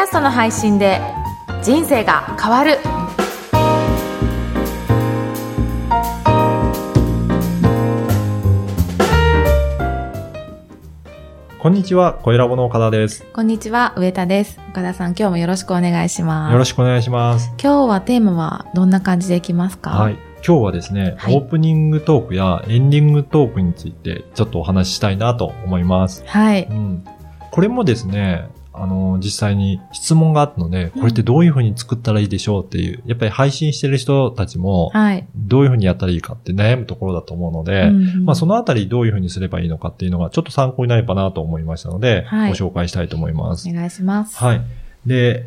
[0.00, 0.98] キャストの配信で
[1.62, 2.78] 人生が変わる
[11.58, 13.26] こんにちは、小ラボの岡田です。
[13.34, 17.52] こんにちは上田です岡田さん今日もよろしくお願いしますよろしくお願いします。
[17.62, 19.90] 今日はテーマはどんな感じでいきますか？
[19.90, 20.14] はい。
[20.36, 26.24] 今日はですね、はいオープニングトークやエンディングトークについてちょっとお話ししたいなと思います。
[26.26, 27.04] はい、うん。
[27.50, 28.48] これもですね、
[28.82, 35.26] あの、実際に質問があったので、これってどういう風に作ったらいいでしょうっていう、やっぱり配信してる人たちも、はい。
[35.36, 42.50] どういう風にやったらいいかって悩むところだと思うので、うんまあそのあたりどういう風にすればいいのかっていうのがちょっと参考になればなと思いましたので、はい。
[42.50, 43.68] ご紹介したいと思います。
[43.68, 44.38] お願いします。
[44.38, 44.62] はい。
[45.06, 45.46] で、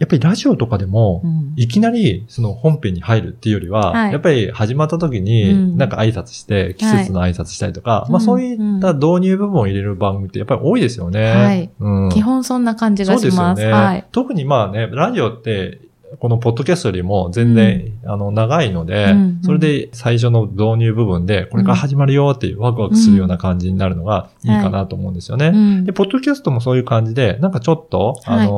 [0.00, 1.52] やっぱりラジオとかでも、うん。
[1.56, 4.12] いきなりその本編に入るっていうよりは、はい。
[4.12, 5.24] やっぱり始まった時うん。
[5.24, 11.32] になんか挨拶して、季節の挨拶したりとか、まあそういった導入部分を入れる番組ってやっぱり多いですよね。
[11.32, 11.70] はい。
[11.78, 14.06] うん、基本そんな感じがそうですよしますね、はい。
[14.10, 15.82] 特にまあね、ラジオって、
[16.18, 19.40] このポッドキャストよりも全然、あの、長いので、うん。
[19.42, 25.52] それで最初の導入部分で、これから始まるよっていうワクワクするような感じになるのがいいかなと思うんですよね。
[25.54, 25.84] うん。
[25.84, 28.46] で、ポッドキャストもそういう感じで、なんかちょっと、はい。
[28.46, 28.52] あの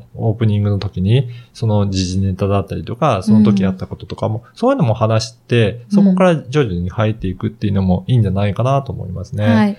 [0.00, 9.44] ーオープニングの時に、その時事ネタだったりとか、その時やったこととかも、そういうのも話して、そこから徐々に入っていくっていうのもいいんじゃないかなと思いますね。
[9.46, 9.78] はい。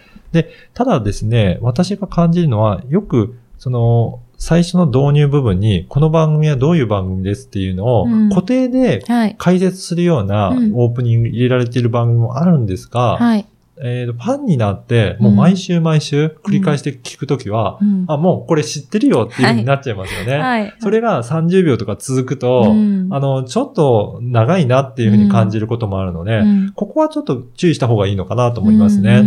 [0.74, 8.30] ただですね、私が感じるのは、よく、その、最初の導入部分に、この番組はどういう番組ですっていうのをうん。
[8.30, 9.36] 固定ではい。
[9.38, 10.72] 解説するようなうん。
[10.76, 13.46] オープニング入れられている番組もあるんですが、はい
[13.82, 18.06] えーとファンになって、もう毎週毎週繰り返して聞くときは、うん。
[18.08, 20.38] あ、もうこれ知ってるよっていう風になっちゃいますよね。
[20.38, 20.74] はい。
[20.80, 23.08] それが30秒とか続くと、うん。
[23.12, 26.72] あの、ちょっと長いなっていう風に感じることもあるので、うん。
[26.74, 29.24] ここはちょっと注意した方がいいのかなと思いますね。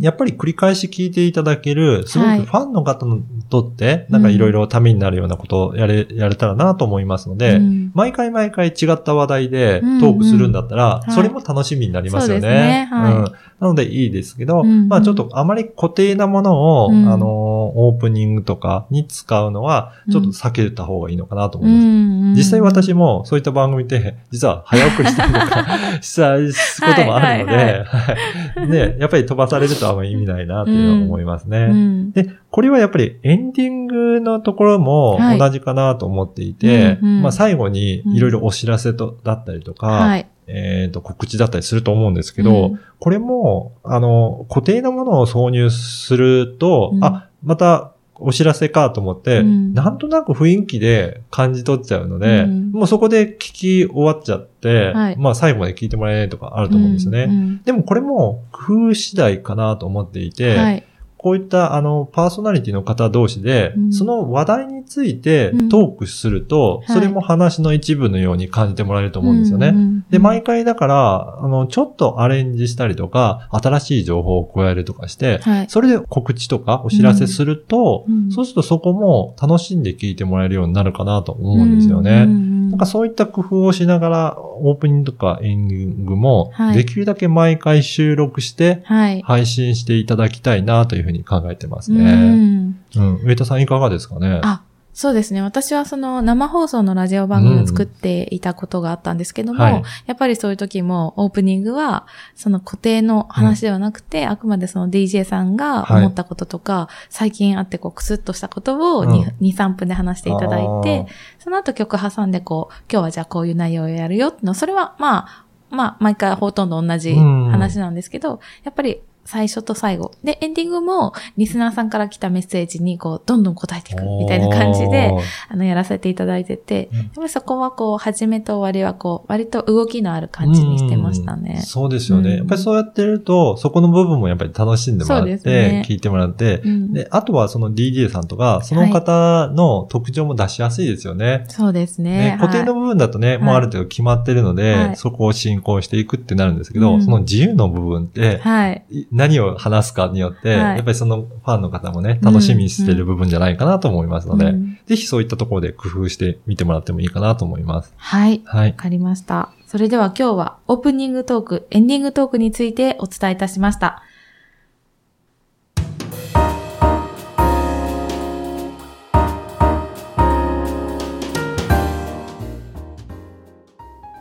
[0.00, 2.40] やっぱり繰り返し聞いていただける、すごくはい。
[2.42, 7.90] ファンの方にとって、なんかいろいろためになるようなことをやれ、やれたらなと思いますので、うん。
[7.94, 12.40] 毎回毎回違った話題でうんトークするんだったら、うんそれも楽しみになりますよね。
[12.40, 12.88] そうですね。
[12.90, 13.14] はい。
[13.14, 13.24] うん。
[13.24, 13.32] な
[13.68, 17.08] のでいいですけど、うんまあちょっとあまり固定なものを、うん。
[17.08, 21.86] あの、オープニングとかに使うのは、ちょっと避けた方がいいのかなと思います。
[21.86, 25.66] うん実際私もそういった番組って、実は早送りしたりとか
[26.02, 28.68] したこともあるのはいはいで、はい。
[28.68, 31.68] ね、やっぱり飛ばされるとあんまり意味ないなっていうのは思いますね。
[31.70, 32.12] うん。
[32.12, 35.38] で、これはやっぱりエンディングのところもはい。
[35.38, 42.80] 同じかなと思っていて、まあ最後にいろいろお知らせと、だったりとか、はいえっ、と、告知だったりすると思うんですけど、うん。
[42.98, 47.04] これも、あの、固定なものを挿入すると、うん。
[47.04, 49.74] あ、またお知らせかと思って、うん。
[49.74, 52.72] なんとなく雰囲気で感じ取っちゃうので、うん。
[52.72, 55.16] もうそこで聞き終わっちゃって、はい。
[55.16, 57.24] まあ最後まで聞いてもらえないとかあると思うんですよね。
[57.24, 57.62] うん。
[57.62, 60.84] でもこれも工夫次第かなと思っていて、はい
[61.24, 63.92] こういったあのパーソナリティの方同士で、うん。
[63.94, 65.68] その話題についてうん。
[65.70, 66.86] トークすると、はい。
[66.88, 69.68] それも話の一部のように感じてもらえると思うんですよね。
[69.68, 75.66] うんうんで、毎回だから、あの、ちょっとアレンジしたりとか、新しい情報を加えるとかして、はい。
[75.70, 78.30] それで告知とかお知らせすると、うん。
[78.30, 82.10] そうするとそこも楽しんで聞いてもらえるようになるかなと思うんですよね。
[82.10, 82.70] うんうんうん。
[82.72, 92.14] なんかそういった工夫をしながら、オープニングとかエンディングもは、いできるだけ毎回収録して、はい配信していただきたいなというふうに考えてますうね。
[92.14, 93.20] んうん。
[93.24, 94.40] 上田さんいかがですかね？
[94.42, 94.62] あ
[94.94, 95.42] そうですね。
[95.42, 99.82] 私はその生放送のラジオ番組を作っていたことがあったんですけども、はい。
[100.06, 102.06] やっぱりそういう時もオープニングは
[102.36, 109.08] その固定の話ではなくて、あくまでその DJ さんが思ったこととか、最近あってこうクスッとしたことをうん。
[109.10, 111.06] 2,、2 3分で話していただいて、
[111.40, 120.12] その後曲挟んでこう、今日はじゃあこういう内容をやるよっていうの、それはまあ、まあ、毎回ほとんど同じ話なんですけど、やっぱり最初と最後。
[120.22, 125.12] で、エンディングも、リスナーさんから来たメッセージに、こう、どんどん答えていく、みたいな感じで、
[125.48, 131.62] あの、やらせていただいてて、うんやっぱりそこはこう、始めと終わりはこう、割と動きのある感じにしてましたうんね。
[131.64, 132.30] そうですよね。
[132.30, 141.44] うんやっぱりそうやってると、そこの部分もやっぱり楽しんでもらって、ね聞いてもらって、うんで、あとはその DJ さんとか、その方の特徴も出しやすいですよね。
[141.48, 142.36] そうですねね。
[142.40, 148.84] 固定の部分だとね、いもうある程度決まってるので、はいそこを進行していくってなるんですけど、うんその自由の部分って、はい。
[149.14, 157.94] い何を話すかによって、はいやっぱりそのファンの方もね、楽しみにしてる部分じゃないかなと思いますので、うんぜひそういったところで工夫してみてもらってもいいかなと思います。
[157.96, 158.42] はい。
[158.44, 158.76] はいわ。
[158.76, 159.50] かりました。
[159.66, 164.02] それでは今日はオープニングトーク、エンディングトークについてお伝えいたしました。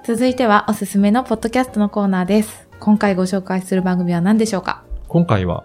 [0.06, 2.68] 続いてはおすすめのポッドキャストのコーナーです。
[2.80, 4.83] 今回ご紹介する番組は何でしょうか？
[5.14, 5.64] 今回は、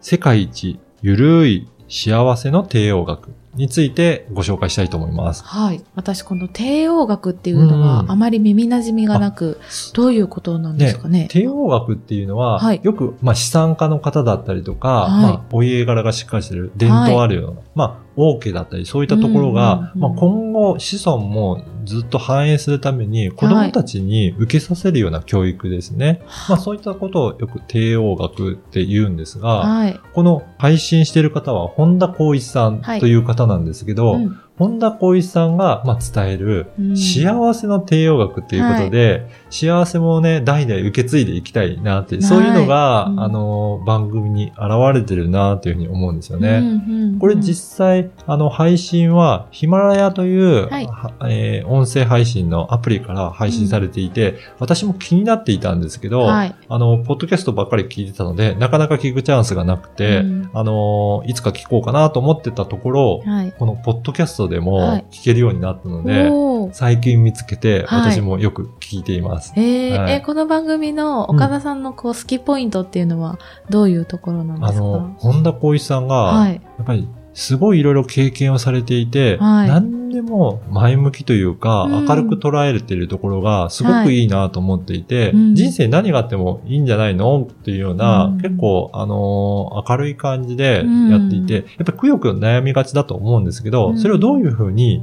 [0.00, 5.44] 世界一ゆるい幸せの帝王学についてご紹介したいと思います。
[5.44, 5.84] はい。
[5.94, 9.60] 私、この帝王学っていうのはうんあまり耳馴染みがなく、
[9.92, 11.28] どういうことなんですかね？
[11.30, 26.22] 帝王学っていうのは、はいよく、まあ、資産家の方だったりとか、はいまあ、お家柄がしっかりしてる、伝統あるような、まあ、王家だったり、そういったところが、まあ、今後、子孫もずっと繁栄するために、子供たちに受けさせるような教育ですね。
[26.48, 30.00] まあ、そういったことをよく帝王学って言うんですが、はい。
[30.14, 33.00] この配信している方は、本田光一さんはい。
[33.00, 36.96] という方なんですけど、うん本田光一さんが、まあ、伝える、うん。
[36.96, 43.20] 幸せの帝王学っていうことで、幸せもね、代々受け継いでいきたいなって、そういうのが、うん。
[43.20, 44.60] あの、番組に現
[44.94, 46.48] れてるなっていうふうに思うんですよね。
[46.48, 50.86] うんうんうんこれ実際、あの、配信は、ヒマラヤという、はい。
[50.86, 56.54] はえー音声配信のアプリから配信されていて、私も気になっていたんですけど、はい。
[56.68, 60.50] あの、ポッドキャストばっかり聞いてたので、なかなか聞くチャンスがなくて、うん。
[60.52, 63.52] あの、いつか聞こうかなと思ってたところ、はい。
[63.58, 65.04] このポッドキャストではもい。
[65.10, 66.30] 聞けるようになったので、
[66.72, 68.12] 最近見つけて、はい。
[68.12, 69.52] 私もよく聞いています。
[69.56, 69.98] えー。
[69.98, 70.12] はい。
[70.14, 73.38] え、この番組の岡田さんのこう好きポイントっていうのは
[73.70, 74.78] どういうところなんですか？
[74.78, 76.54] あの、本田光一さんが、はい。
[76.54, 79.68] やっぱりすごいいろいろ経験をされていて、はい。
[79.68, 82.06] 何でも前向きというか、うん。
[82.06, 84.24] 明るく捉えているところがすごくい。
[84.24, 85.54] いなと思っていて、うん。
[85.54, 87.42] 人生何があってもいいんじゃないの？
[87.42, 88.40] っていうような、うん。
[88.40, 93.98] 結構、あのー明るい感じでやっていて、やっぱりくよくよ悩みがちだと思うんですけど、うん。
[93.98, 95.02] それをどういうふうに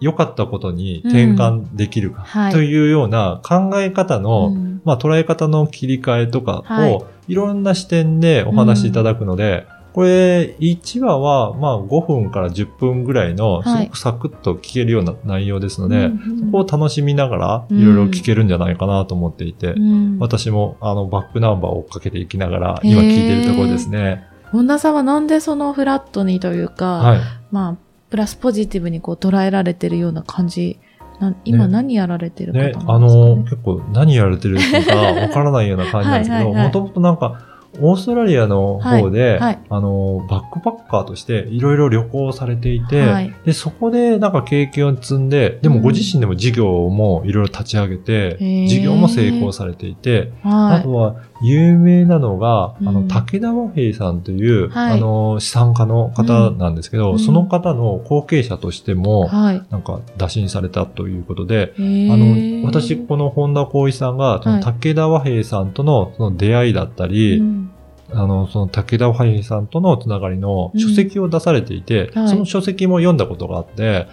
[0.00, 2.52] 良かったことに転換できるか、はい。
[2.52, 4.80] というような考え方の、うん。
[4.86, 6.92] まあ、捉え方の切り替えとかはい。
[6.94, 24.24] を、いろんな視点でお話しいただくので、これ、1話は、まあ、5分から10分ぐらいの、すはいごくサクッと聞けるような内容ですので、うんそこを楽しみながら、うんいろいろ聞けるんじゃないかなと思っていて、うん私も、あの、バックナンバーを追っかけていきながら、今聞いているところですね。
[24.52, 27.20] 本田さんはなんでそのフラットにというか、はい。
[27.50, 27.76] まあ、
[28.10, 30.78] プラスポジティブにこう捉えられてるような感じ。
[31.20, 32.92] な今ね何やられてる方なんねです、か、ね？
[32.92, 39.58] あの、結構何やられてるのかわからないような感じなんですけど、 はいはいはいもともとなんか、オーストラリアの方で、はいはい。
[39.68, 43.34] あの、バックパッカーとしていろいろ旅行されていて、はい。
[43.44, 48.68] で、そこでなんか経験を積んで、でもご自身でも事業もいろいろ立ち上げて、へー。
[48.68, 54.92] 事業も成功されていて、あはとは有名なのが、あの、うん武田和平さんという、はい。
[54.94, 57.18] あの、資産家の方なんですけど、うん。
[57.18, 58.94] その方の後継者としてい。
[58.94, 59.62] も、はい。
[59.70, 67.65] なんか打診されたということで、あの、私、この本田光一さんが、武田和平さんとのその出会いだったり、うん
[68.12, 72.22] あの、その武田和平さんとのつながりの書籍を出されていて、うん。
[72.22, 72.28] はい。
[72.28, 74.06] その書籍も読んだことがあって、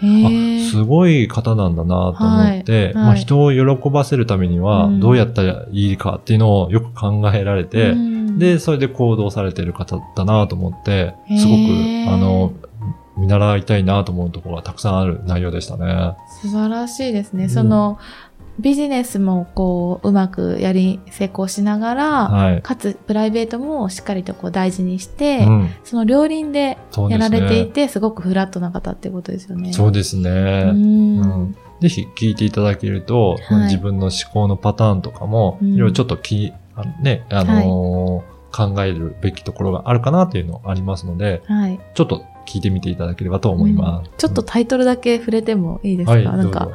[0.70, 2.84] すごい方なんだなと思って、はい。
[2.84, 2.94] はい。
[2.94, 5.00] まあ人を喜ばせるためにはうん。
[5.00, 8.38] どうやったらいいかっていうのをよく考えられて、うん。
[8.38, 12.52] で、それで行動されてる方だなと思ってすごく、あの、
[13.16, 16.16] 見習いたいなと思うところがたくさんある内容でしたね。
[16.42, 17.44] 素晴らしいですね。
[17.44, 17.50] うん。
[17.50, 17.98] その、
[18.58, 22.62] ビジネスもこう、うまくやり、成功しながら、はい。
[22.62, 25.70] かつ、プライベートもしっかりとこう大事にして、うん。
[25.82, 26.78] その両輪で
[27.10, 27.28] やら。
[27.28, 29.72] れていて、すごくフラットな方ってことですよね。
[29.72, 30.30] そうですね。
[30.66, 31.56] ううんん。
[31.80, 41.80] ぜひ聞いていただけると、はい自分の思考のパターンとかも、うんいろいろちょっとき、あね、あのー考えるべきところがあるかなっていうのありますので、はい。
[41.94, 44.10] ちょっと聞いてみていただければと思います。
[44.16, 46.68] ちょっとタイトルだけ触れてもいいですか、はい、なんか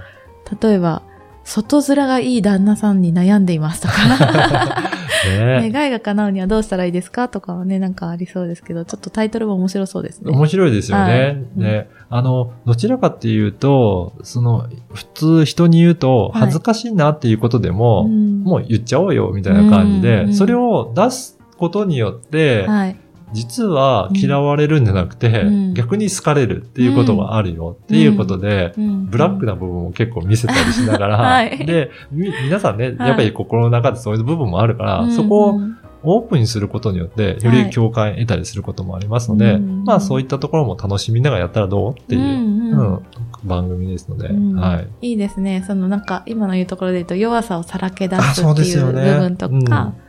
[0.61, 1.03] 例えば、
[1.49, 10.31] 外面がいい旦那さんに悩んでいますとか、ね願いが叶うにはどうしたらいいですかとかはね、なんかありそうですけど、ちょっとタイトルも面白そうですね。
[10.31, 11.13] 面白いですよね。
[11.13, 11.89] はいね。
[12.09, 22.95] あの、どちらかっていうと、その、普通人に言うと、はい恥ずかしいなっていうことでも、うんもう言っちゃおうよ、みたいな感じで、うんそれを出すことによって、はい。
[23.33, 25.73] 実は嫌われるんじゃなくて、うん。
[25.73, 29.05] 逆に好かれるっていうことがあるよっていうことで、うん。
[29.07, 31.65] ブラックな部分を結構見せたりしながら、 はい。
[31.65, 33.07] で、み皆さんね、はい。
[33.09, 35.59] やっぱり心の中でそういう部分もあるから、うんそこを
[36.01, 42.27] オープンにすることによって、よはいり共感得たりすることもありますので、うんまあそういったところも楽しみながらやったらどうっていう、うん
[42.71, 43.05] うんうん。
[43.43, 44.55] 番組ですので、うん。
[44.55, 45.09] はい。
[45.09, 45.63] いいですね。
[45.65, 50.08] そのなんか、今の言うところで言うと、弱さをさらけ出すっていう部分とか、うん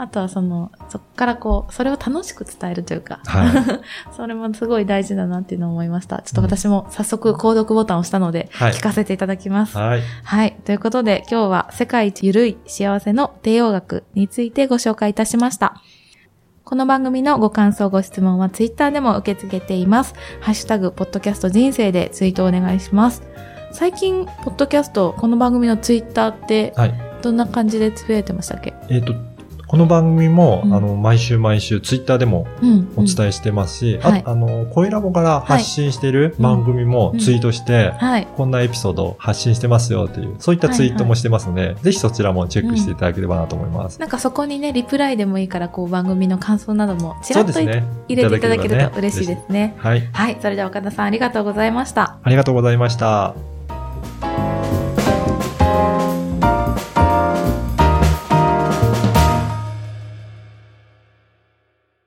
[0.00, 3.80] あとはその、そこからこう、それを楽しく伝えるというか、は
[4.16, 6.22] それもすごい大事だなっていうのを思いました。
[6.22, 9.76] ちょっと私も早速購読ボタンを押したので、はい聞かせていただきます。
[9.76, 10.02] はい。
[10.22, 10.56] はい。
[10.64, 15.82] ということで、今日は世界一ゆるい幸せの帝王学についてご紹介いたしました。
[16.62, 20.14] この番組のご感想、ご質問はツイッターでも受け付けています。
[20.40, 23.22] ハッシュタグ、ポッドキャスト人生でツイートお願いします。
[23.72, 26.94] 最近、ポッドキャスト、この番組のツイッターって、はい。
[27.22, 28.74] どんな感じでつぶやいてましたっけ？
[28.88, 29.12] えっ、と、
[29.68, 32.88] この番組も、うんあの、毎週毎週ツイッターでもうん。
[32.96, 38.26] お伝えしてますし、はいああの、声ラボから発信している番組もツイートして、はい。
[38.34, 44.00] こんなエピソードを発信してますよっていう、そういったツイートもしてますので、ぜひそちらもチェックしていただければなと思います。
[44.00, 47.86] なんかそこにね、リプライでもいいから、こう番組の感想などもちらっといそうですね。
[48.08, 49.74] 入れていただけると嬉しいですね。
[49.76, 50.08] はい。
[50.12, 50.38] はい。
[50.40, 52.18] それでは岡田さんありがとうございました。
[52.22, 53.34] ありがとうございました。